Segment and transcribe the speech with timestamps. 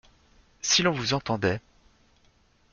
[0.63, 1.61] Si l’on vous entendait?